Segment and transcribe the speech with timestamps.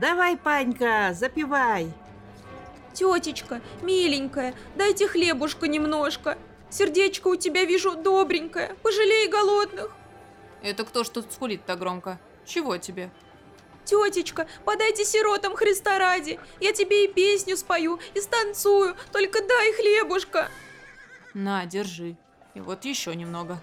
[0.00, 1.92] Давай, Панька, запивай.
[2.92, 6.38] Тетечка, миленькая, дайте хлебушка немножко.
[6.70, 8.76] Сердечко у тебя, вижу, добренькое.
[8.82, 9.90] Пожалей голодных.
[10.62, 12.20] Это кто ж тут скулит так громко?
[12.46, 13.10] Чего тебе?
[13.84, 16.38] Тетечка, подайте сиротам Христа ради.
[16.60, 18.94] Я тебе и песню спою, и станцую.
[19.12, 20.48] Только дай хлебушка.
[21.34, 22.16] На, держи.
[22.54, 23.60] И вот еще немного.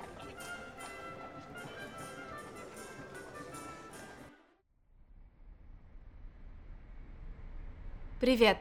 [8.26, 8.58] Привет!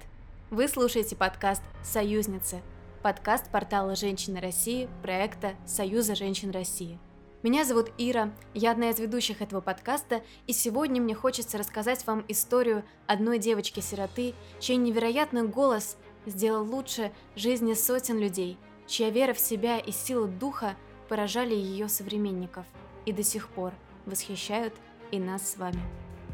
[0.50, 2.60] Вы слушаете подкаст «Союзницы»,
[3.02, 6.98] подкаст портала «Женщины России» проекта «Союза женщин России».
[7.42, 12.26] Меня зовут Ира, я одна из ведущих этого подкаста, и сегодня мне хочется рассказать вам
[12.28, 19.78] историю одной девочки-сироты, чей невероятный голос сделал лучше жизни сотен людей, чья вера в себя
[19.78, 20.76] и сила духа
[21.08, 22.66] поражали ее современников
[23.06, 23.72] и до сих пор
[24.04, 24.74] восхищают
[25.10, 25.80] и нас с вами.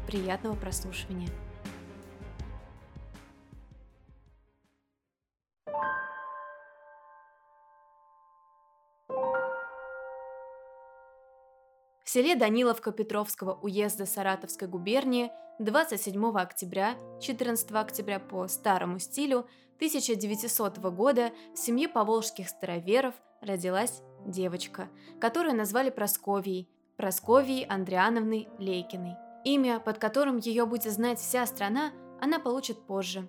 [0.05, 1.29] Приятного прослушивания!
[12.11, 20.79] В селе Даниловка Петровского уезда Саратовской губернии 27 октября, 14 октября по старому стилю 1900
[20.93, 24.89] года в семье поволжских староверов родилась девочка,
[25.21, 26.67] которую назвали Просковией,
[26.97, 29.15] Просковией Андриановной Лейкиной.
[29.45, 33.25] Имя, под которым ее будет знать вся страна, она получит позже.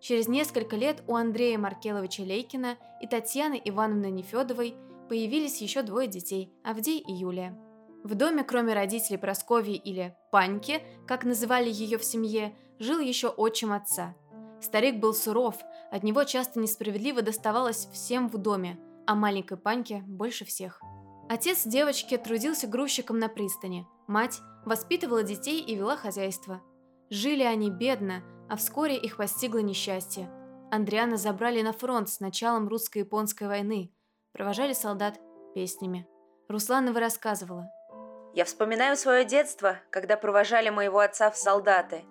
[0.00, 4.74] Через несколько лет у Андрея Маркеловича Лейкина и Татьяны Ивановны Нефедовой
[5.08, 7.58] появились еще двое детей– Авдей и Юлия.
[8.04, 13.72] В доме, кроме родителей Просковьи или Паньки, как называли ее в семье, жил еще отчим
[13.72, 14.14] отца.
[14.60, 15.56] Старик был суров,
[15.90, 20.80] от него часто несправедливо доставалось всем в доме, а маленькой Паньке больше всех.
[21.28, 26.62] Отец девочки трудился грузчиком на пристани, мать воспитывала детей и вела хозяйство.
[27.10, 30.30] Жили они бедно, а вскоре их постигло несчастье.
[30.70, 33.92] Андриана забрали на фронт с началом русско-японской войны,
[34.32, 35.18] провожали солдат
[35.54, 36.06] песнями.
[36.48, 37.70] Русланова рассказывала–
[38.34, 42.04] я вспоминаю свое детство, когда провожали моего отца в солдаты.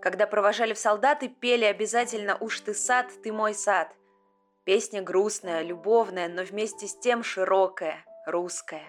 [0.00, 3.94] Когда провожали в солдаты, пели обязательно «Уж ты сад, ты мой сад».
[4.64, 8.84] Песня грустная, любовная, но вместе с тем широкая, русская.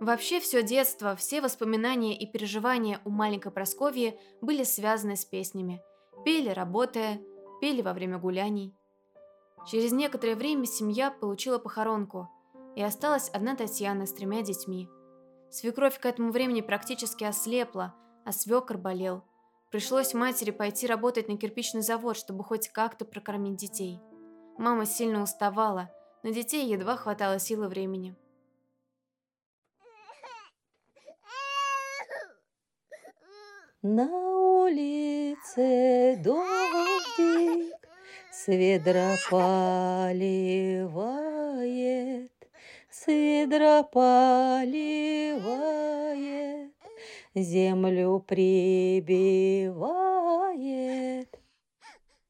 [0.00, 5.82] Вообще все детство, все воспоминания и переживания у маленькой Просковьи были связаны с песнями.
[6.24, 7.20] Пели, работая,
[7.60, 8.74] пели во время гуляний.
[9.66, 12.28] Через некоторое время семья получила похоронку,
[12.76, 14.88] и осталась одна Татьяна с тремя детьми–
[15.54, 17.94] Свекровь к этому времени практически ослепла,
[18.24, 19.22] а свекор болел.
[19.70, 24.00] Пришлось матери пойти работать на кирпичный завод, чтобы хоть как-то прокормить детей.
[24.58, 25.94] Мама сильно уставала,
[26.24, 28.16] на детей едва хватало силы времени.
[33.80, 37.76] На улице дождик
[38.32, 41.23] с ведра поливает,
[43.04, 44.72] с ведра поливает,
[47.34, 48.98] землю прибивает.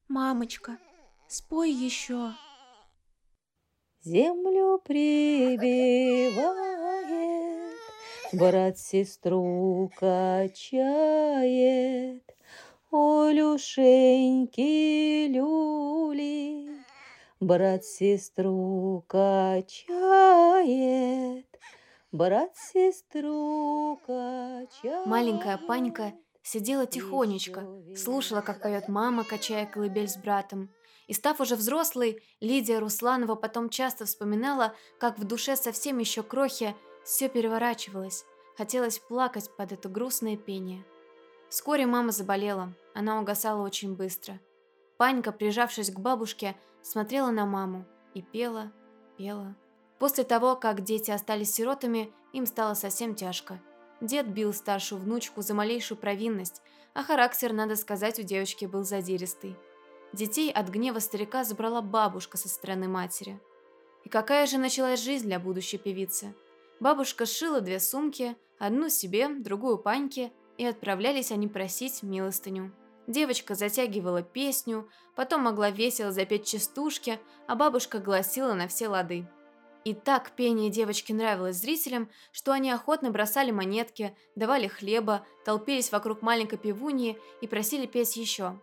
[0.09, 0.77] Мамочка,
[1.27, 2.33] спой еще.
[4.01, 6.35] Землю прибивает,
[8.33, 10.75] брат сестру качает,
[12.91, 14.57] Олюшеньки
[15.27, 16.65] люли
[17.39, 20.04] брат сестру качает,
[22.11, 25.05] брат сестру качает.
[25.05, 30.69] Маленькая Панька сидела тихонечко, слушала, как поет мама, качая колыбель с братом.
[31.07, 36.75] И став уже взрослой, Лидия Русланова потом часто вспоминала, как в душе совсем еще крохи
[37.03, 38.25] все переворачивалось.
[38.57, 40.83] Хотелось плакать под это грустное пение.
[41.49, 44.39] Вскоре мама заболела, она угасала очень быстро.
[44.97, 48.71] Панька, прижавшись к бабушке, смотрела на маму и пела,
[49.17, 49.55] пела.
[49.99, 53.59] После того, как дети остались сиротами, им стало совсем тяжко.
[54.01, 56.61] Дед бил старшую внучку за малейшую провинность,
[56.93, 59.55] а характер, надо сказать, у девочки был задиристый.
[60.13, 63.39] Детей от гнева старика забрала бабушка со стороны матери.
[64.03, 66.33] И какая же началась жизнь для будущей певицы?
[66.79, 72.71] Бабушка сшила две сумки, одну себе, другую Паньке, и отправлялись они просить милостыню.
[73.07, 79.27] Девочка затягивала песню, потом могла весело запеть частушки, а бабушка гласила на все лады.
[79.85, 86.21] И так пение девочки нравилось зрителям, что они охотно бросали монетки, давали хлеба, толпились вокруг
[86.21, 88.59] маленькой певуньи и просили петь еще.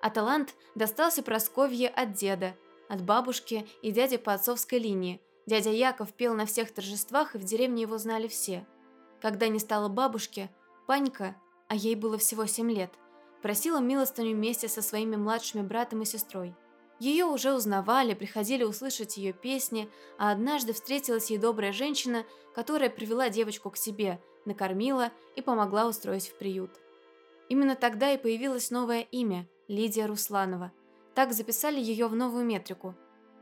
[0.00, 2.54] А талант достался Просковье от деда,
[2.88, 5.20] от бабушки и дяди по отцовской линии.
[5.46, 8.64] Дядя Яков пел на всех торжествах, и в деревне его знали все.
[9.20, 10.50] Когда не стало бабушки,
[10.86, 11.34] Панька,
[11.66, 12.92] а ей было всего семь лет–
[13.42, 16.54] просила милостыню вместе со своими младшими братом и сестрой.
[16.98, 22.24] Ее уже узнавали, приходили услышать ее песни, а однажды встретилась ей добрая женщина,
[22.54, 26.70] которая привела девочку к себе, накормила и помогла устроить в приют.
[27.48, 30.72] Именно тогда и появилось новое имя– Лидия Русланова.
[31.14, 32.94] Так записали ее в новую метрику.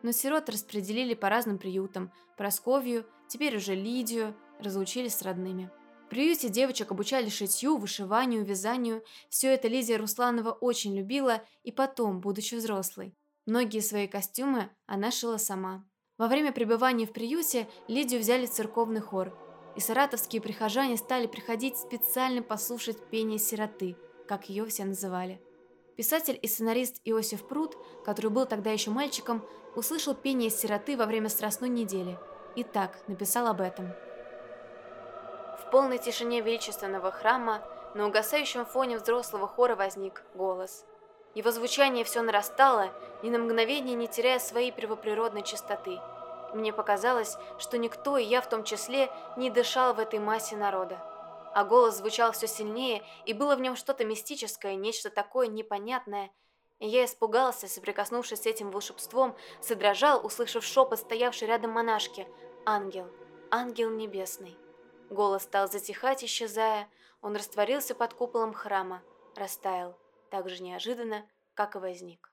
[0.02, 2.12] Но сирот распределили по разным приютам.
[2.36, 5.70] Просковью, теперь уже Лидию, разлучили с родными.
[6.06, 9.02] В приюте девочек обучали шитью, вышиванию, вязанию.
[9.28, 13.16] Все это Лидия Русланова очень любила и потом, будучи взрослой.
[13.46, 15.84] Многие свои костюмы она шила сама.
[16.18, 19.38] Во время пребывания в приюте Лидию взяли в церковный хор,
[19.76, 23.96] и саратовские прихожане стали приходить специально послушать пение сироты,
[24.26, 25.40] как ее все называли.
[25.96, 29.46] Писатель и сценарист Иосиф Прут, который был тогда еще мальчиком,
[29.76, 32.18] услышал пение сироты во время Страстной недели
[32.56, 33.92] и так написал об этом.
[35.60, 37.62] В полной тишине величественного храма
[37.94, 40.84] на угасающем фоне взрослого хора возник голос–
[41.36, 46.00] его звучание все нарастало, ни на мгновение не теряя своей первоприродной чистоты.
[46.54, 50.98] Мне показалось, что никто, и я в том числе, не дышал в этой массе народа.
[51.52, 56.30] А голос звучал все сильнее, и было в нем что-то мистическое, нечто такое непонятное.
[56.78, 62.26] И я испугался, соприкоснувшись с этим волшебством, содрожал, услышав шепот стоявшей рядом монашки.
[62.64, 63.10] «Ангел!
[63.50, 64.56] Ангел небесный!»
[65.10, 66.88] Голос стал затихать, исчезая,
[67.20, 69.02] он растворился под куполом храма,
[69.36, 69.98] растаял
[70.30, 71.24] так же неожиданно,
[71.54, 72.32] как и возник.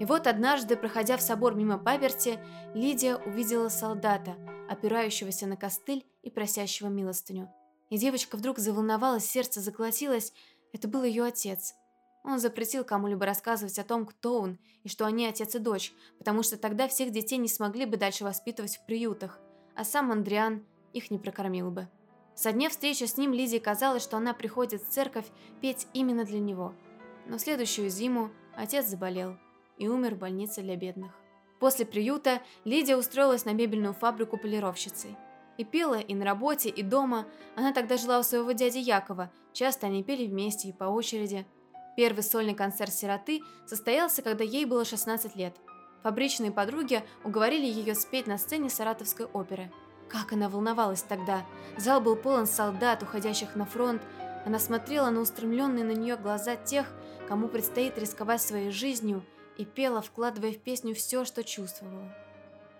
[0.00, 2.40] И вот однажды, проходя в собор мимо паперти,
[2.74, 4.34] Лидия увидела солдата,
[4.68, 7.52] опирающегося на костыль и просящего милостыню.
[7.90, 10.32] И девочка вдруг заволновалась, сердце заколотилось.
[10.72, 11.74] Это был ее отец.
[12.24, 16.42] Он запретил кому-либо рассказывать о том, кто он, и что они отец и дочь, потому
[16.42, 19.38] что тогда всех детей не смогли бы дальше воспитывать в приютах,
[19.74, 21.88] а сам Андриан их не прокормил бы.
[22.34, 25.26] Со дня встречи с ним Лидии казалось, что она приходит в церковь
[25.60, 26.74] петь именно для него.
[27.26, 29.36] Но следующую зиму отец заболел
[29.78, 31.12] и умер в больнице для бедных.
[31.58, 35.16] После приюта Лидия устроилась на мебельную фабрику полировщицей.
[35.58, 37.26] И пела и на работе, и дома.
[37.54, 39.30] Она тогда жила у своего дяди Якова.
[39.52, 41.46] Часто они пели вместе и по очереди.
[41.96, 45.54] Первый сольный концерт сироты состоялся, когда ей было 16 лет.
[46.02, 49.70] Фабричные подруги уговорили ее спеть на сцене Саратовской оперы–
[50.10, 51.44] как она волновалась тогда.
[51.76, 54.02] Зал был полон солдат, уходящих на фронт.
[54.44, 56.86] Она смотрела на устремленные на нее глаза тех,
[57.28, 59.24] кому предстоит рисковать своей жизнью,
[59.56, 62.10] и пела, вкладывая в песню все, что чувствовала.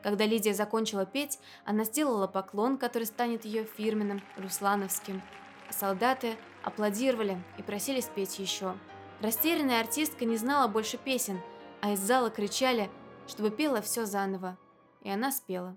[0.03, 5.23] Когда Лидия закончила петь, она сделала поклон, который станет ее фирменным, руслановским.
[5.69, 8.75] Солдаты аплодировали и просили спеть еще.
[9.21, 11.41] Растерянная артистка не знала больше песен,
[11.83, 12.91] а из зала кричали,
[13.29, 14.57] чтобы пела все заново.
[15.03, 15.77] И она спела.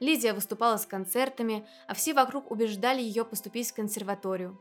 [0.00, 4.58] Лидия выступала с концертами, а все вокруг убеждали ее поступить в консерваторию.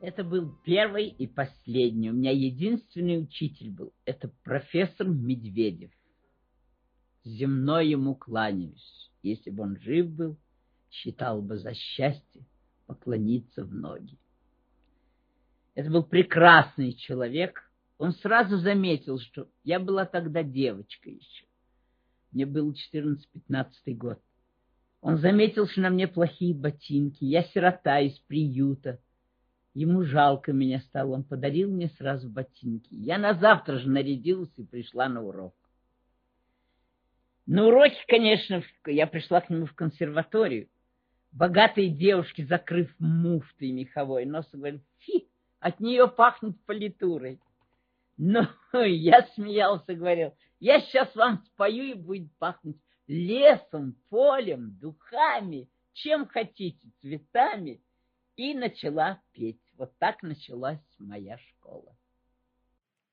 [0.00, 2.10] Это был первый и последний.
[2.10, 3.92] У меня единственный учитель был.
[4.04, 5.90] Это профессор Медведев.
[7.24, 9.10] Земной ему кланяюсь.
[9.22, 10.36] Если бы он жив был,
[10.90, 12.46] считал бы за счастье
[12.86, 14.18] поклониться в ноги.
[15.74, 17.70] Это был прекрасный человек.
[17.98, 21.45] Он сразу заметил, что я была тогда девочка еще.
[22.32, 24.20] Мне был 14-15 год.
[25.00, 27.24] Он заметил, что на мне плохие ботинки.
[27.24, 29.00] Я сирота из приюта.
[29.74, 31.12] Ему жалко меня стало.
[31.12, 32.88] Он подарил мне сразу ботинки.
[32.94, 35.54] Я на завтра же нарядилась и пришла на урок.
[37.46, 40.68] На уроке, конечно, я пришла к нему в консерваторию.
[41.30, 45.28] Богатые девушки, закрыв муфтой меховой нос, говорят, фи,
[45.60, 47.38] от нее пахнет политурой.
[48.16, 56.26] Но я смеялся, говорил, я сейчас вам спою и будет пахнуть лесом, полем, духами, чем
[56.26, 57.82] хотите, цветами.
[58.36, 59.62] И начала петь.
[59.78, 61.96] Вот так началась моя школа.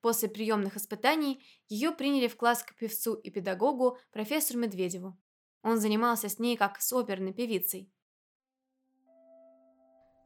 [0.01, 5.17] После приемных испытаний ее приняли в класс к певцу и педагогу профессору Медведеву.
[5.61, 7.89] Он занимался с ней как с оперной певицей.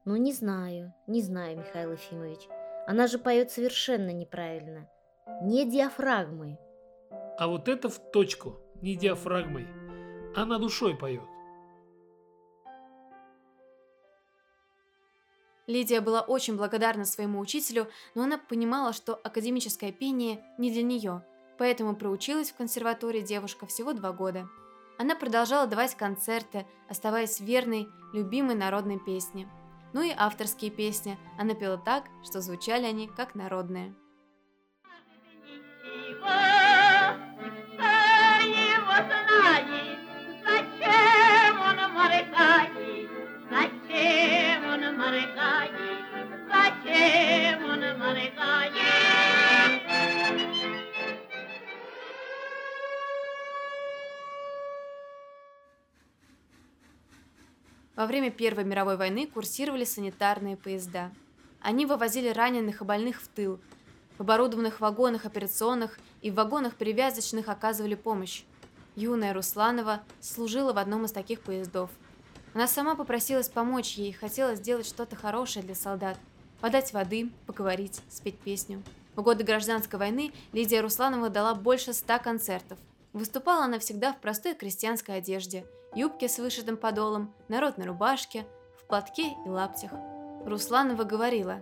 [0.05, 2.47] Ну, не знаю, не знаю, Михаил Ефимович.
[2.87, 4.89] Она же поет совершенно неправильно.
[5.43, 6.57] Не диафрагмой.
[7.37, 9.67] А вот это в точку, не диафрагмой.
[10.35, 11.23] Она душой поет.
[15.67, 21.25] Лидия была очень благодарна своему учителю, но она понимала, что академическое пение не для нее,
[21.57, 24.47] поэтому проучилась в консерватории девушка всего два года.
[24.97, 29.49] Она продолжала давать концерты, оставаясь верной, любимой народной песне.
[29.93, 33.93] Ну и авторские песни она пела так, что звучали они как народные.
[57.97, 61.11] Во время Первой мировой войны курсировали санитарные поезда.
[61.61, 63.59] Они вывозили раненых и больных в тыл.
[64.19, 68.43] В оборудованных вагонах операционных и в вагонах перевязочных оказывали помощь.
[68.95, 71.89] Юная Русланова служила в одном из таких поездов.
[72.53, 76.19] Она сама попросилась помочь ей, хотела сделать что-то хорошее для солдат.
[76.61, 78.83] Подать воды, поговорить, спеть песню.
[79.15, 82.77] В годы гражданской войны Лидия Русланова дала больше ста концертов.
[83.13, 85.65] Выступала она всегда в простой крестьянской одежде,
[85.97, 88.45] юбке с вышитым подолом, народной рубашке,
[88.77, 89.91] в платке и лаптях.
[90.45, 91.61] Русланова говорила.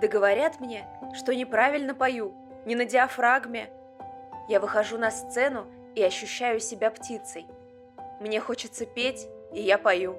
[0.00, 2.34] Да говорят мне, что неправильно пою,
[2.66, 3.70] не на диафрагме.
[4.48, 7.46] Я выхожу на сцену и ощущаю себя птицей.
[8.20, 10.16] Мне хочется петь, и я пою.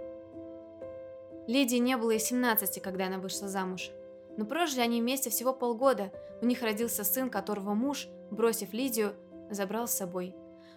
[1.48, 3.92] Лидии не было и 17, когда она вышла замуж.
[4.36, 6.12] Но прожили они вместе всего полгода.
[6.42, 9.14] У них родился сын, которого муж, бросив Лидию,
[9.50, 10.36] забрал с собой.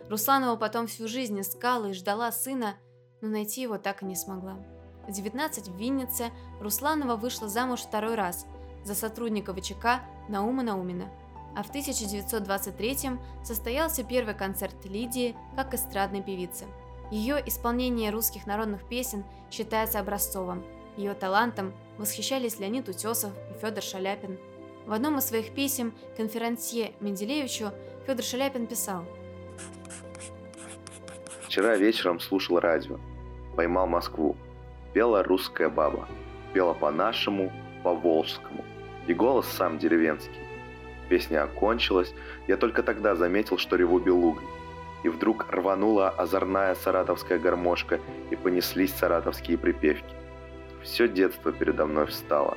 [0.09, 2.77] Русланова потом всю жизнь искала и ждала сына,
[3.21, 4.59] но найти его так и не смогла.
[5.07, 6.31] В 19 в Виннице
[6.61, 8.47] Русланова вышла замуж второй раз
[8.85, 11.11] за сотрудника ВЧК Наума Наумина.
[11.55, 13.11] А в 1923
[13.45, 16.67] состоялся первый концерт Лидии как эстрадной певицы.
[17.11, 20.65] Ее исполнение русских народных песен считается образцовым.
[20.97, 24.39] Ее талантом восхищались Леонид Утесов и Федор Шаляпин.
[24.87, 27.71] В одном из своих писем конферансье Менделеевичу
[28.07, 29.05] Федор Шаляпин писал
[31.53, 32.99] «Вчера вечером слушал радио.
[33.57, 34.37] Поймал Москву.
[34.95, 36.09] Пела русская баба.
[36.55, 38.65] Пела по-нашему, по-волжскому.
[39.07, 40.41] И голос сам деревенский.
[41.11, 42.15] Песня окончилась,
[42.47, 44.47] я только тогда заметил, что реву белугой.
[45.03, 50.15] И вдруг рванула озорная саратовская гармошка, и понеслись саратовские припевки.
[50.83, 52.57] Все детство передо мной встало.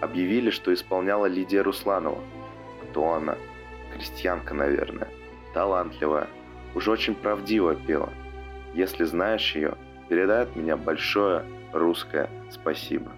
[0.00, 2.22] Объявили, что исполняла Лидия Русланова.
[2.84, 3.36] Кто она?
[3.92, 5.08] Крестьянка, наверное.
[5.52, 6.28] Талантливая.
[6.76, 8.12] Уже очень правдиво пела.
[8.74, 9.76] Если знаешь ее,
[10.08, 13.12] передай от меня большое русское спасибо.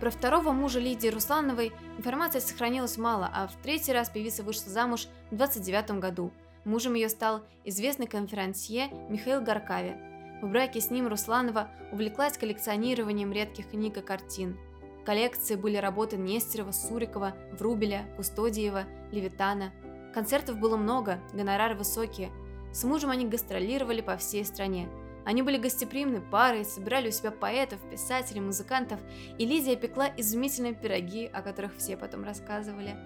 [0.00, 5.06] Про второго мужа Лидии Руслановой информации сохранилось мало, а в третий раз певица вышла замуж
[5.30, 6.32] в 29 году.
[6.64, 9.94] Мужем ее стал известный конферансье Михаил Гаркави.
[10.42, 14.58] В браке с ним Русланова увлеклась коллекционированием редких книг и картин.
[15.00, 19.72] В коллекции были работы Нестерова, Сурикова, Врубеля, Кустодиева, Левитана.
[20.12, 22.30] Концертов было много, гонорары высокие.
[22.72, 24.88] С мужем они гастролировали по всей стране–
[25.24, 28.98] они были гостеприимной парой, собирали у себя поэтов, писателей, музыкантов,
[29.38, 32.96] и Лидия пекла изумительные пироги, о которых все потом рассказывали.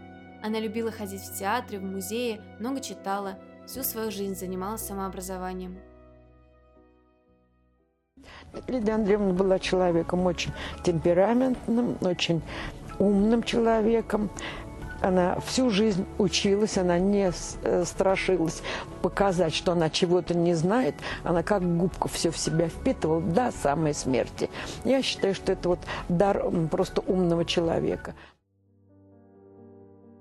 [0.43, 5.79] Она любила ходить в театры, в музеи, много читала, всю свою жизнь занималась самообразованием.
[8.67, 10.53] Лидия Андреевна была человеком очень
[10.85, 12.41] темпераментным, очень
[12.99, 14.31] умным человеком.
[15.03, 17.31] Она всю жизнь училась, она не
[17.63, 18.63] э, страшилась
[19.03, 20.95] показать, что она чего-то не знает.
[21.25, 24.51] Она как губка все в себя впитывала до самой смерти.
[24.85, 28.15] Я считаю, что это вот дар просто умного человека.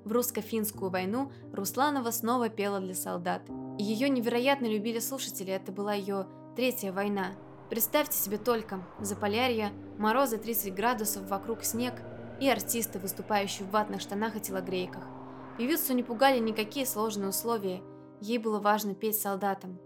[0.04, 3.42] В русско-финскую войну Русланова снова пела для солдат.
[3.80, 7.32] Ее невероятно любили слушатели, это была ее третья война.
[7.72, 11.94] Представьте себе только, Заполярье, морозы 30 градусов, вокруг снег–
[12.40, 15.04] и артисты, выступающие в ватных штанах и телогрейках.
[15.58, 17.82] Певицу не пугали никакие сложные условия,
[18.22, 19.80] ей было важно петь солдатам.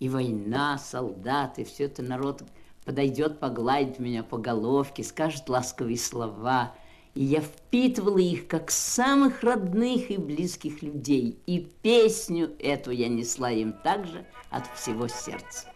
[0.00, 2.42] И война, солдаты, все это народ
[2.84, 6.74] подойдет, погладит меня по головке, скажет ласковые слова.
[7.14, 11.38] И я впитывала их как самых родных и близких людей.
[11.46, 15.71] И песню эту я несла им также от всего сердца.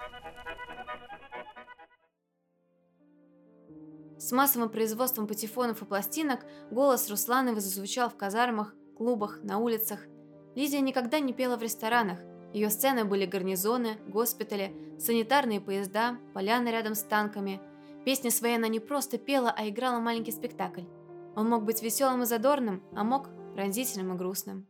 [4.19, 10.01] С массовым производством патефонов и пластинок голос Руслановой зазвучал в казармах, клубах, на улицах.
[10.55, 12.19] Лидия никогда не пела в ресторанах.
[12.55, 17.61] Ее сцены были гарнизоны, госпитали, санитарные поезда, поляны рядом с танками.
[18.07, 20.85] Песни свои она не просто пела, а играла маленький спектакль.
[21.35, 24.67] Он мог быть веселым и задорным, а мог пронзительным и грустным.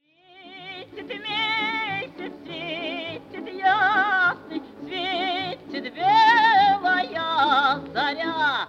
[0.00, 8.67] Светит месяц, светит ясный, светит белая заря,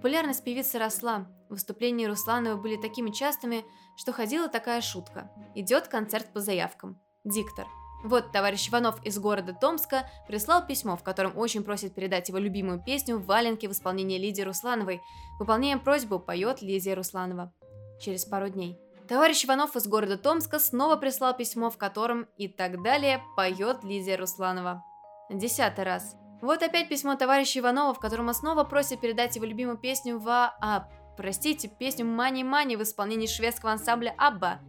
[0.00, 1.26] Популярность певицы росла.
[1.50, 3.66] Выступления Руслановой были такими частыми,
[3.96, 5.30] что ходила такая шутка.
[5.54, 6.98] Идет концерт по заявкам.
[7.22, 7.66] Диктор–
[8.02, 12.82] вот товарищ Иванов из города Томска прислал письмо, в котором очень просит передать его любимую
[12.82, 15.02] песню «Валенки» в исполнении Лидии Руслановой.
[15.38, 17.52] Выполняем просьбу, поет Лидия Русланова.
[18.00, 18.78] Через пару дней.
[19.06, 24.16] Товарищ Иванов из города Томска снова прислал письмо, в котором и так далее поет Лидия
[24.16, 24.82] Русланова.
[25.28, 26.16] Десятый раз.
[26.42, 30.28] Вот опять письмо товарища Иванова, в котором снова просит передать его любимую песню в...
[30.28, 34.60] А, простите, песню «Мани-мани» в исполнении шведского ансамбля «Абба».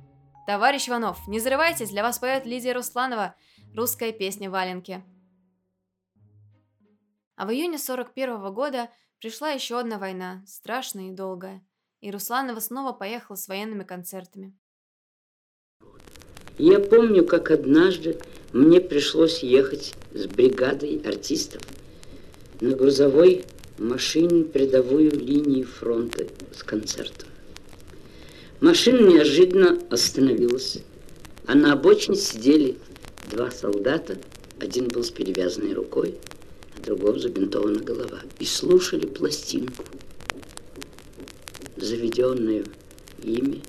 [0.46, 3.36] Товарищ Иванов, не зарывайтесь, для вас поет Лидия Русланова,
[3.74, 5.02] русская песня «Валенки».
[7.38, 11.66] А в июне 41 -го года пришла еще одна война, страшная и долгая,
[12.02, 14.54] и Русланова снова поехала с военными концертами.
[16.62, 18.18] Я помню, как однажды
[18.54, 21.64] мне пришлось ехать с бригадой артистов
[22.60, 23.46] на грузовой
[23.80, 27.30] машине передовую линии фронта с концертом.
[28.60, 30.78] Машина неожиданно остановилась,
[31.48, 32.78] а на обочине сидели
[33.32, 34.20] два солдата,
[34.60, 36.14] один был с перевязанной рукой,
[36.78, 39.84] а другого забинтована голова, и слушали пластинку,
[41.76, 42.66] заведенную
[43.24, 43.64] ими,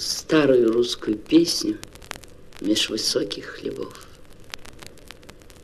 [0.00, 1.76] старую русскую песню
[2.60, 4.06] меж высоких хлебов.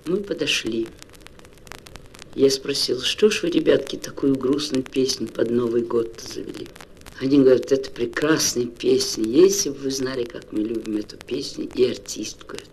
[0.04, 0.88] Мы подошли.
[2.34, 6.68] Я спросил, что ж вы, ребятки, такую грустную песню под Новый год завели?
[7.18, 9.24] Они говорят, это прекрасная песня.
[9.24, 12.66] Если бы вы знали, как мы любим эту песню и артистку эту.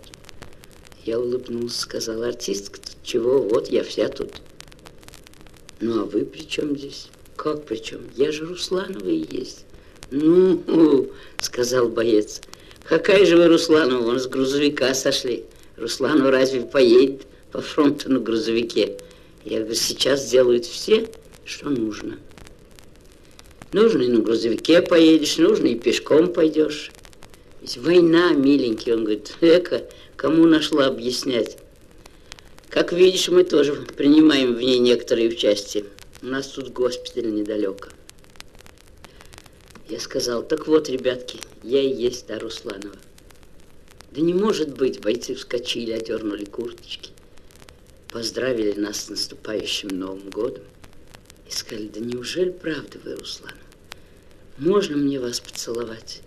[1.05, 3.41] Я улыбнулся, сказал, артистка тут чего?
[3.41, 4.34] Вот я вся тут.
[5.79, 7.08] Ну, а вы при чем здесь?
[7.38, 8.01] Как при чем?
[8.15, 9.65] Я же Русланова и есть.
[10.15, 12.39] Ну, сказал боец,
[12.84, 14.03] какая же вы Русланова?
[14.03, 15.46] Вон с грузовика сошли.
[15.75, 19.00] Русланова разве поедет по фронту на грузовике?
[19.43, 21.10] Я говорю, сейчас делают все,
[21.46, 22.20] что нужно.
[23.72, 26.91] Нужно и на грузовике поедешь, нужно и пешком пойдешь.
[27.62, 29.82] Ведь война, миленький, он говорит, эка,
[30.15, 31.58] кому нашла объяснять?
[32.69, 35.86] Как видишь, мы тоже принимаем в ней некоторые участие.
[36.21, 37.88] У нас тут госпиталь недалеко.
[39.93, 42.95] Я сказал, так вот, ребятки, я и есть та Русланова.
[44.12, 47.12] Да не может быть, бойцы вскочили, одернули курточки
[48.13, 50.63] поздравили нас с наступающим Новым годом
[51.47, 53.53] и сказали, да неужели правда вы, Руслан?
[54.58, 56.21] Можно мне вас поцеловать?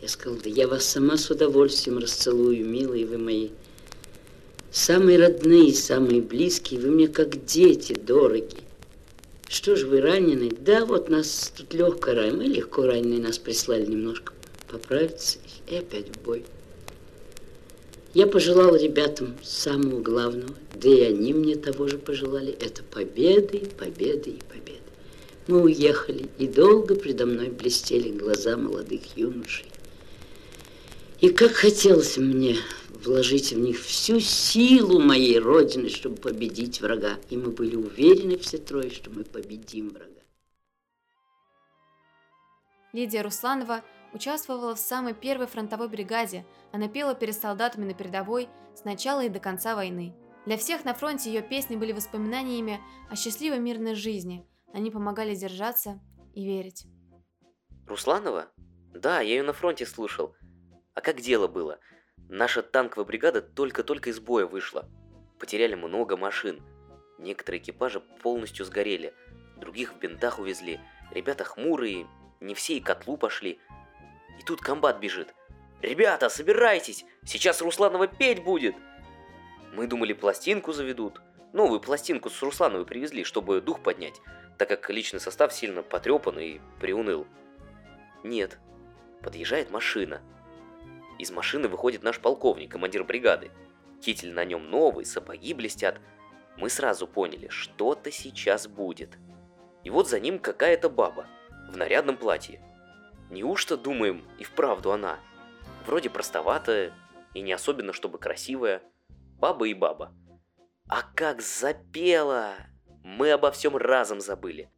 [0.00, 3.48] Я сказал, да я вас сама с удовольствием расцелую, милые вы мои.
[4.70, 8.62] Самые родные, самые близкие, вы мне как дети дорогие.
[9.52, 10.50] Что ж вы ранены?
[10.60, 12.36] Да, вот нас тут легко ранены.
[12.38, 14.32] Мы легко раненые, нас прислали немножко
[14.66, 16.46] поправиться и опять в бой.
[18.14, 22.56] Я пожелал ребятам самого главного, да и они мне того же пожелали.
[22.60, 24.80] Это победы, победы и победы.
[25.48, 29.66] Мы уехали, и долго предо мной блестели глаза молодых юношей.
[31.20, 32.56] И как хотелось мне
[33.06, 37.18] вложить в них всю силу моей Родины, чтобы победить врага.
[37.30, 40.08] И мы были уверены все трое, что мы победим врага.
[42.92, 48.84] Лидия Русланова участвовала в самой первой фронтовой бригаде, она пела перед солдатами на передовой с
[48.84, 50.14] начала и до конца войны.
[50.44, 54.46] Для всех на фронте ее песни были воспоминаниями о счастливой мирной жизни.
[54.74, 56.00] Они помогали держаться
[56.34, 56.86] и верить.
[57.86, 58.48] Русланова?
[58.92, 60.34] Да, я ее на фронте слушал.
[60.94, 61.78] А как дело было?
[62.28, 64.88] Наша танковая бригада только-только из боя вышла.
[65.38, 66.62] Потеряли много машин.
[67.18, 69.14] Некоторые экипажи полностью сгорели.
[69.56, 70.80] Других в бинтах увезли.
[71.10, 72.06] Ребята хмурые,
[72.40, 73.60] не все и котлу пошли.
[74.40, 75.34] И тут комбат бежит.
[75.82, 77.04] «Ребята, собирайтесь!
[77.24, 78.76] Сейчас Русланова петь будет!»
[79.72, 81.20] Мы думали, пластинку заведут.
[81.52, 84.20] Новую пластинку с Руслановой привезли, чтобы дух поднять,
[84.58, 87.26] так как личный состав сильно потрепан и приуныл.
[88.22, 88.58] Нет.
[89.22, 90.22] Подъезжает машина.
[91.22, 93.52] Из машины выходит наш полковник, командир бригады.
[94.00, 96.00] Китель на нем новый, сапоги блестят.
[96.56, 99.18] Мы сразу поняли, что-то сейчас будет.
[99.84, 101.28] И вот за ним какая-то баба
[101.70, 102.60] в нарядном платье.
[103.30, 105.20] Неужто, думаем, и вправду она?
[105.86, 106.92] Вроде простоватая
[107.34, 108.82] и не особенно, чтобы красивая.
[109.38, 110.12] Баба и баба.
[110.88, 112.54] А как запела!
[113.04, 114.72] Мы обо всем разом забыли.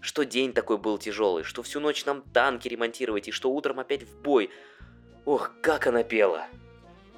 [0.00, 4.02] Что день такой был тяжелый, что всю ночь нам танки ремонтировать и что утром опять
[4.02, 4.50] в бой.
[5.24, 6.46] Ох, как она пела!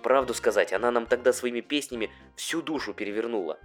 [0.03, 3.59] Правду сказать, она нам тогда своими песнями всю душу перевернула.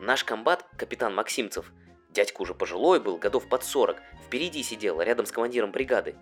[0.00, 1.70] Наш комбат, капитан Максимцев,
[2.14, 6.14] Дядька уже пожилой был, годов под 40, впереди сидел, рядом с командиром бригады.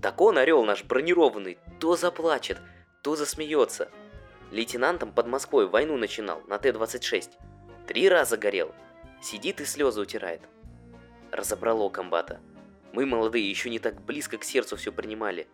[0.00, 2.58] Так он, орел наш бронированный, то заплачет,
[3.02, 3.90] то засмеется.
[4.50, 7.32] Лейтенантом под Москвой войну начинал, на Т-26.
[7.86, 8.74] Три раза горел.
[9.22, 10.40] Сидит и слезы утирает.
[11.30, 12.40] Разобрало комбата.
[12.94, 15.46] Мы, молодые, еще не так близко к сердцу все принимали.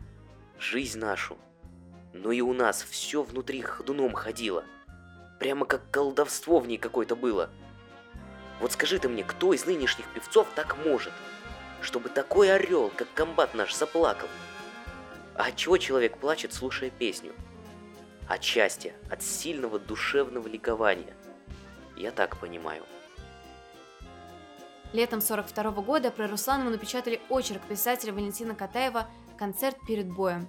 [0.61, 1.37] Жизнь нашу.
[2.13, 4.63] Но и у нас все внутри ходуном ходило.
[5.41, 7.51] Прямо как колдовство в ней какое-то было.
[8.61, 11.13] Вот скажи ты мне, кто из нынешних певцов так может?
[11.81, 14.29] Чтобы такой орел, как комбат наш, заплакал.
[15.35, 17.33] А от чего человек плачет, слушая песню?
[18.31, 21.15] от счастья, от сильного душевного ликования.
[21.97, 22.85] Я так понимаю.
[24.93, 29.09] Летом 42 года про Русланову напечатали очерк писателя Валентина Катаева
[29.41, 30.47] «Концерт перед боем».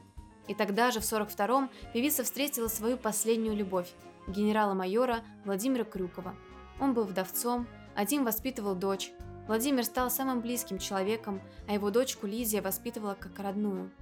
[0.49, 3.89] И тогда же, в 42-м, певица встретила свою последнюю любовь–
[4.27, 6.35] генерала-майора Владимира Крюкова.
[6.77, 9.13] Он был вдовцом, один воспитывал дочь.
[9.47, 13.89] Владимир стал самым близким человеком, а его дочку Лизия воспитывала как родную–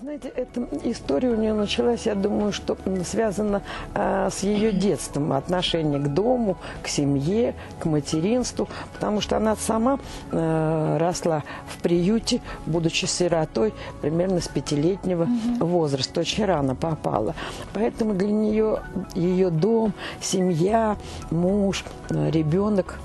[0.00, 3.62] знаете, эта история у нее началась, я думаю, что связана
[3.94, 9.98] э, с ее детством, отношение к дому, к семье, к материнству, потому что она сама
[10.32, 15.66] э, росла в приюте, будучи сиротой примерно с пятилетнего угу.
[15.66, 17.34] возраста, очень рано попала.
[17.74, 18.82] Поэтому для нее
[19.14, 20.96] ее дом, семья,
[21.30, 22.98] муж, э, ребенок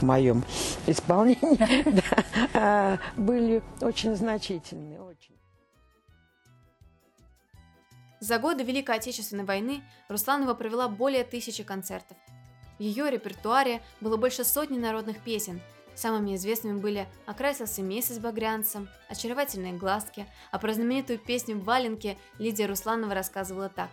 [0.00, 0.42] в моем
[0.86, 1.58] исполнении
[3.16, 4.98] были очень значительны.
[5.00, 5.39] Очень.
[8.20, 12.18] За годы Великой Отечественной войны Русланова провела более тысячи концертов.
[12.78, 15.60] В ее репертуаре было больше сотни народных песен.
[15.94, 23.14] Самыми известными были «Окрасился месяц багрянцем», «Очаровательные глазки», а про знаменитую песню «Валенки» Лидия Русланова
[23.14, 23.90] рассказывала так.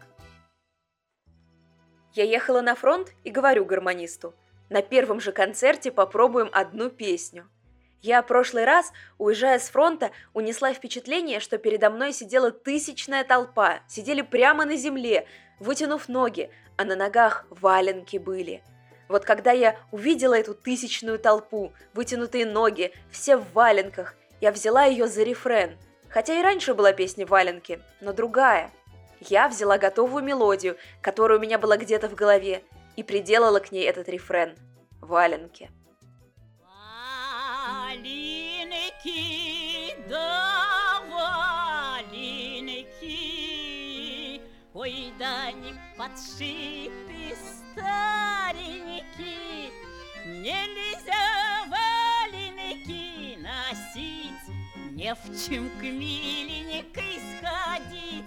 [2.14, 4.36] «Я ехала на фронт и говорю гармонисту,
[4.70, 7.50] на первом же концерте попробуем одну песню–
[8.02, 14.22] я прошлый раз, уезжая с фронта, унесла впечатление, что передо мной сидела тысячная толпа, сидели
[14.22, 15.28] прямо на земле,
[15.60, 18.64] вытянув ноги, а на ногах валенки были.
[19.08, 25.08] Вот когда я увидела эту тысячную толпу, вытянутые ноги, все в валенках, я взяла ее
[25.08, 25.78] за рефрен.
[26.10, 28.72] Хотя и раньше была песня «Валенки», но другая.
[29.20, 32.64] Я взяла готовую мелодию, которая у меня была где-то в голове,
[32.96, 34.56] и приделала к ней этот рефрен
[35.02, 35.70] «Валенки».
[39.04, 41.02] Валенки, да
[42.00, 42.82] валенки,
[44.74, 47.36] Ой, да не подшиты
[47.74, 48.92] старенькие,
[50.26, 54.48] Нельзя валенки носить,
[54.92, 58.27] Не в чем к миленькой сходить.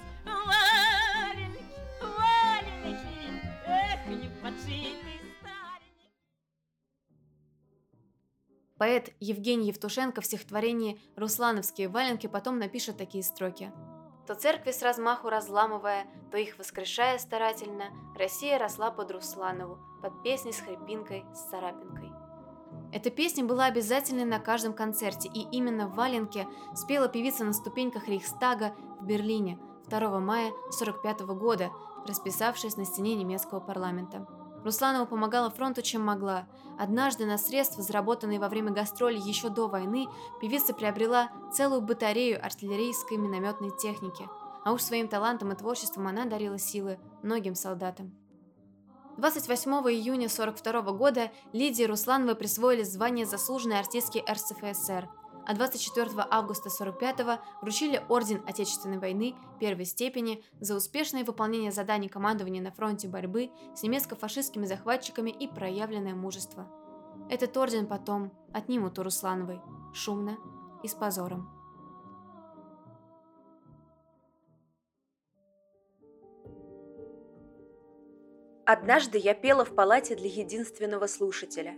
[8.80, 13.70] Поэт Евгений Евтушенко в стихотворении «Руслановские валенки» потом напишет такие строки.
[14.26, 20.54] То церкви с размаху разламывая, то их воскрешая старательно, Россия росла под Русланову, под песней
[20.54, 22.10] с хрипинкой, с царапинкой.
[22.90, 28.08] Эта песня была обязательной на каждом концерте, и именно в «Валенке» спела певица на ступеньках
[28.08, 29.58] Рейхстага в Берлине
[29.90, 31.70] 2 мая 1945 года,
[32.06, 34.26] расписавшись на стене немецкого парламента.
[34.64, 36.46] Русланова помогала фронту, чем могла.
[36.78, 40.06] Однажды на средства, заработанные во время гастролей еще до войны,
[40.40, 44.28] певица приобрела целую батарею артиллерийской минометной техники.
[44.64, 48.12] А уж своим талантом и творчеством она дарила силы многим солдатам.
[49.16, 55.08] 28 июня 1942 года Лидии Руслановой присвоили звание заслуженной артистки РСФСР–
[55.46, 62.62] а 24 августа 45-го вручили Орден Отечественной войны первой степени за успешное выполнение заданий командования
[62.62, 66.68] на фронте борьбы с немецко-фашистскими захватчиками и проявленное мужество.
[67.30, 69.60] Этот орден потом отнимут у Руслановой,
[69.92, 70.36] шумно
[70.82, 71.60] и с позором.
[78.72, 81.74] Однажды я пела в палате для единственного слушателя.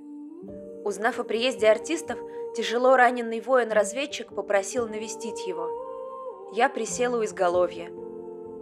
[0.85, 2.19] Узнав о приезде артистов,
[2.55, 6.51] Тяжело раненый воин-разведчик попросил навестить его.
[6.53, 7.89] Я присела у изголовья.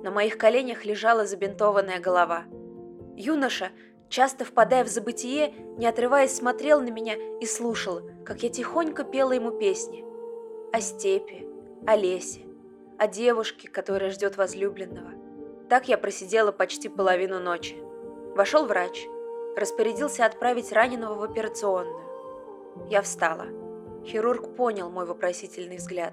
[0.05, 2.44] На моих коленях лежала забинтованная голова.
[3.16, 3.70] Юноша,
[4.09, 9.33] часто впадая в забытие, не отрываясь, смотрел на меня и слушал, как я тихонько пела
[9.33, 10.05] ему песни.
[10.72, 11.48] О степи,
[11.85, 12.42] о лесе,
[12.96, 15.11] о девушке, которая ждет возлюбленного.
[15.68, 17.76] Так я просидела почти половину ночи.
[18.37, 19.05] Вошел врач,
[19.57, 22.05] распорядился отправить раненого в операционную.
[22.88, 23.46] Я встала.
[24.05, 26.13] Хирург понял мой вопросительный взгляд.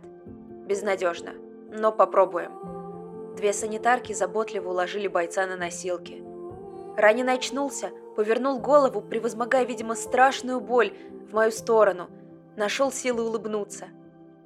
[0.66, 1.34] Безнадежно,
[1.72, 3.34] но попробуем.
[3.36, 6.24] Две санитарки заботливо уложили бойца на носилки.
[6.98, 10.94] Раненый очнулся, повернул голову, превозмогая, видимо, страшную боль
[11.30, 12.10] в мою сторону.
[12.56, 13.88] Нашел силы улыбнуться.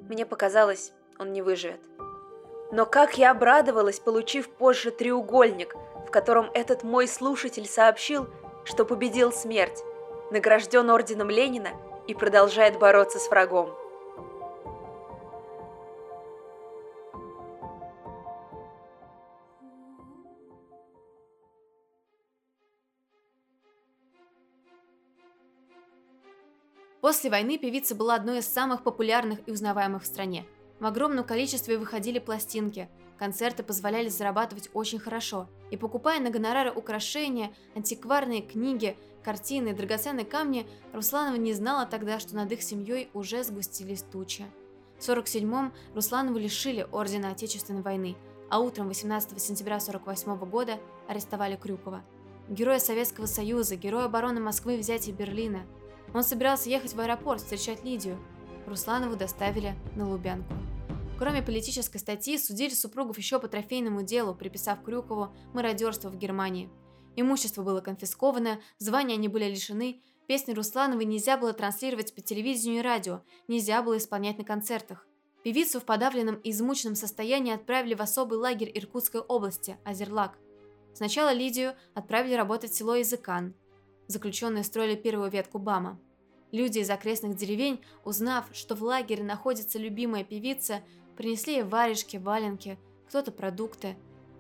[0.08, 1.80] Мне показалось, он не выживет.
[2.72, 5.76] Но как я обрадовалась, получив позже треугольник,
[6.08, 8.28] в котором этот мой слушатель сообщил,
[8.66, 9.84] что победил смерть,
[10.32, 11.72] награжден орденом Ленина
[12.12, 13.70] и продолжает бороться с врагом.
[27.00, 30.46] После войны певица была одной из самых популярных и узнаваемых в стране.
[30.80, 32.90] В огромном количестве выходили пластинки.
[33.22, 40.26] Концерты позволяли зарабатывать очень хорошо, и покупая на гонорары украшения, антикварные книги, картины и драгоценные
[40.26, 44.44] камни, Русланова не знала тогда, что над их семьей уже сгустились тучи.
[44.98, 48.16] В 47-м Русланову лишили Ордена Отечественной войны,
[48.50, 52.02] а утром 18 сентября 48 года арестовали Крюкова.
[52.50, 55.62] Героя Советского Союза, героя обороны Москвы взятия Берлина.
[56.16, 58.18] Он собирался ехать в аэропорт встречать Лидию.
[58.66, 60.56] Русланову доставили на Лубянку.
[61.22, 66.68] Кроме политической статьи, судили супругов еще по трофейному делу, приписав Крюкову мародерство в Германии.
[67.16, 72.82] Имущество было конфисковано, звания они были лишены, песни Руслановой нельзя было транслировать по телевидению и
[72.82, 75.06] радио, нельзя было исполнять на концертах.
[75.44, 80.40] Певицу в подавленном и измученном состоянии отправили в особый лагерь Иркутской области, Азерлак.
[80.96, 83.54] Сначала Лидию отправили работать в село Языкан.
[84.08, 86.00] Заключенные строили первую ветку БАМа.
[86.52, 90.82] Люди из окрестных деревень, узнав, что в лагере находится любимая певица,
[91.22, 93.96] Принесли ей варежки, валенки, кто-то продукты.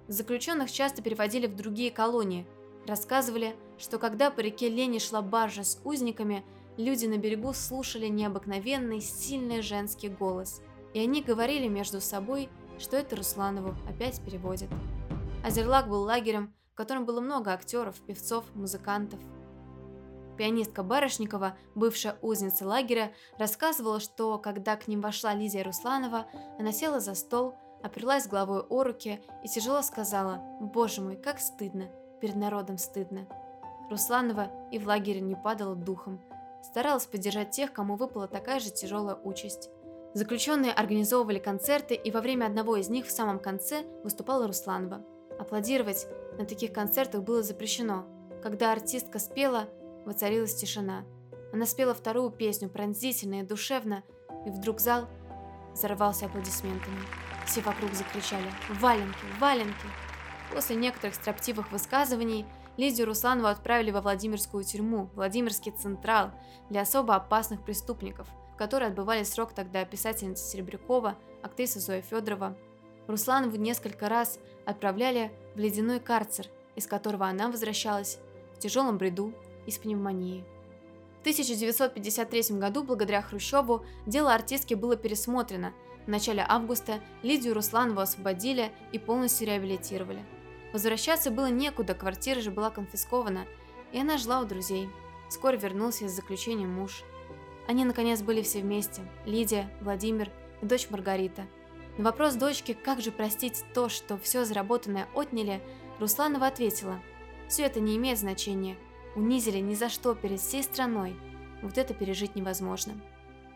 [0.08, 2.48] Заключенных часто переводили в другие колонии.
[2.88, 6.44] Рассказывали, что когда по реке Лени шла баржа с узниками,
[6.78, 10.64] люди на берегу слушали необыкновенный, сильный женский голос.
[10.96, 14.70] И они говорили между собой, что это Русланову опять переводят.
[15.44, 19.20] Азерлак был лагерем, в котором было много актеров, певцов, музыкантов.
[20.38, 26.26] Пианистка Барышникова, бывшая узница лагеря, рассказывала, что когда к ним вошла Лидия Русланова,
[26.58, 31.90] она села за стол, оперлась головой о руки и тяжело сказала «Боже мой, как стыдно,
[32.20, 33.28] перед народом стыдно».
[33.90, 36.22] Русланова и в лагере не падала духом,
[36.64, 39.70] старалась поддержать тех, кому выпала такая же тяжелая участь.
[40.14, 45.06] Заключенные организовывали концерты, и во время одного из них в самом конце выступала Русланова.
[45.40, 46.06] Аплодировать
[46.38, 48.06] на таких концертах было запрещено.
[48.44, 49.70] Когда артистка спела,
[50.06, 51.06] Воцарилась тишина.
[51.54, 54.04] Она спела вторую песню, пронзительно и душевно,
[54.46, 55.08] и вдруг зал
[55.74, 57.00] взорвался аплодисментами.
[57.46, 58.48] Все вокруг закричали
[58.80, 59.26] «Валенки!
[59.40, 59.88] Валенки!».
[60.54, 62.46] После некоторых строптивых высказываний
[62.78, 66.32] Лидию Русланову отправили во Владимирскую тюрьму, Владимирский Централ,
[66.70, 72.58] для особо опасных преступников, в которой отбывали срок тогда писательница Серебрякова, актриса Зоя Федорова.
[73.08, 78.20] Русланову несколько раз отправляли в ледяной карцер, из которого она возвращалась
[78.56, 79.34] в тяжелом бреду
[79.66, 80.44] из пневмонии.
[81.18, 85.72] В 1953 году, благодаря Хрущеву, дело артистки было пересмотрено.
[86.08, 90.26] В начале августа Лидию Русланову освободили и полностью реабилитировали.
[90.74, 93.46] Возвращаться было некуда, квартира же была конфискована,
[93.92, 94.90] и она жила у друзей.
[95.30, 97.04] Скоро вернулся из заключения муж.
[97.68, 100.32] Они, наконец, были все вместе– Лидия, Владимир
[100.64, 101.46] и дочь Маргарита.
[102.00, 105.62] На вопрос дочки, как же простить то, что все заработанное отняли,
[106.00, 107.00] Русланова ответила–
[107.48, 108.76] все это не имеет значения–
[109.16, 111.16] Унизили ни за что перед всей страной.
[111.62, 112.94] Вот это пережить невозможно.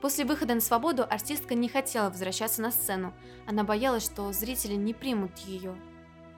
[0.01, 3.13] После выхода на свободу артистка не хотела возвращаться на сцену.
[3.47, 5.75] Она боялась, что зрители не примут ее.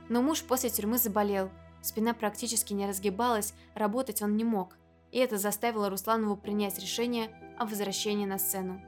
[0.10, 1.49] Но муж после тюрьмы заболел.
[1.82, 4.77] Спина практически не разгибалась, работать он не мог.
[5.12, 8.82] И это заставило Русланову принять решение о возвращении на сцену.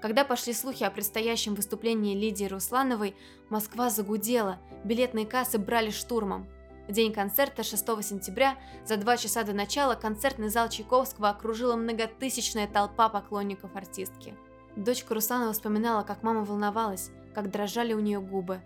[0.00, 3.14] Когда пошли слухи о предстоящем выступлении Лидии Руслановой,
[3.50, 6.48] Москва загудела, билетные кассы брали штурмом.
[6.88, 12.66] В день концерта 6 сентября за два часа до начала концертный зал Чайковского окружила многотысячная
[12.66, 14.34] толпа поклонников артистки.
[14.74, 18.60] Дочка Русланова вспоминала, как мама волновалась, как дрожали у нее губы.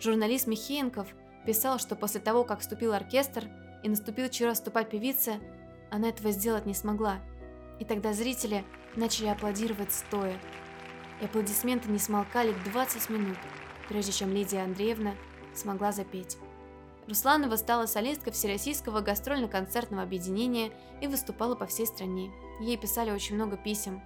[0.00, 1.08] Журналист Михеенков
[1.46, 3.48] писал, что после того, как вступил оркестр
[3.84, 5.34] и наступил черед вступать певица,
[5.90, 7.20] она этого сделать не смогла.
[7.78, 8.64] И тогда зрители
[8.96, 10.36] начали аплодировать стоя.
[11.20, 13.38] И аплодисменты не смолкали 20 минут,
[13.88, 15.14] прежде чем Лидия Андреевна
[15.54, 16.36] смогла запеть.
[17.06, 22.32] Русланова стала солисткой Всероссийского гастрольно-концертного объединения и выступала по всей стране.
[22.60, 24.02] Ей писали очень много писем.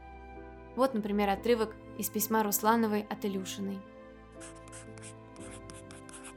[0.74, 3.78] Вот, например, отрывок из письма Руслановой от Илюшиной.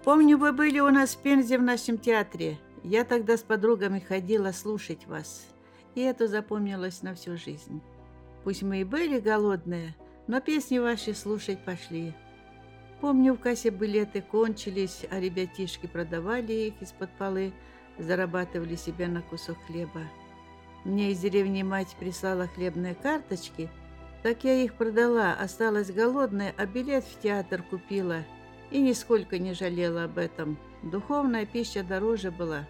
[0.03, 2.59] Помню, вы были у нас в Пензе в нашем театре.
[2.83, 5.45] Я тогда с подругами ходила слушать вас.
[5.93, 7.81] И это запомнилось на всю жизнь.
[8.43, 9.95] Пусть мы и были голодные,
[10.27, 12.15] но песни ваши слушать пошли.
[13.01, 17.51] Помню, в кассе билеты кончились, а ребятишки продавали их из-под полы,
[17.97, 20.01] зарабатывали себе на кусок хлеба.
[20.85, 23.69] Мне из деревни мать прислала хлебные карточки,
[24.21, 28.23] так я их продала, осталась голодная, а билет в театр купила.
[28.69, 30.57] И нисколько не жалела об этом.
[30.83, 32.67] Духовная пища дороже была.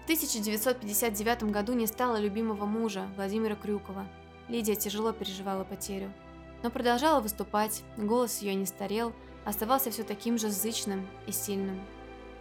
[0.00, 4.06] В 1959 году не стало любимого мужа, Владимира Крюкова.
[4.48, 6.10] Лидия тяжело переживала потерю.
[6.62, 9.12] Но продолжала выступать, голос ее не старел,
[9.44, 11.80] оставался все таким же зычным и сильным.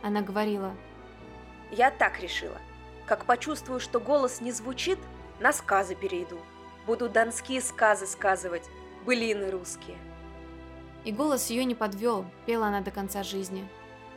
[0.01, 0.73] Она говорила.
[1.71, 2.57] «Я так решила.
[3.05, 4.99] Как почувствую, что голос не звучит,
[5.39, 6.39] на сказы перейду.
[6.85, 8.69] Буду донские сказы сказывать,
[9.05, 9.97] былины русские».
[11.05, 13.67] И голос ее не подвел, пела она до конца жизни.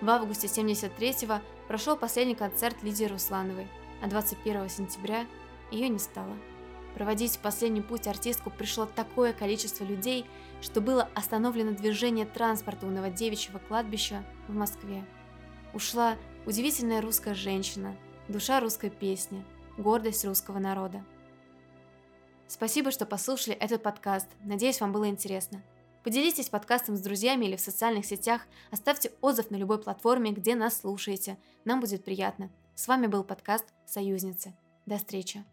[0.01, 3.69] В августе 73-го прошел последний концерт Лидии Руслановой,
[4.03, 5.27] а 21 сентября
[5.71, 6.37] ее не стало.
[6.95, 10.27] Проводить последний путь артистку пришло такое количество людей,
[10.63, 15.05] что было остановлено движение транспорта у Новодевичьего кладбища в Москве.
[15.75, 17.97] Ушла удивительная русская женщина,
[18.29, 19.45] душа русской песни,
[19.77, 21.05] гордость русского народа.
[22.47, 24.29] Спасибо, что послушали этот подкаст.
[24.45, 25.63] Надеюсь, вам было интересно.
[26.05, 30.81] Поделитесь подкастом с друзьями или в социальных сетях, оставьте отзыв на любой платформе, где нас
[30.81, 31.39] слушаете.
[31.65, 32.51] Нам будет приятно.
[32.75, 34.55] С вами был подкаст «Союзницы».
[34.87, 35.45] До встречи!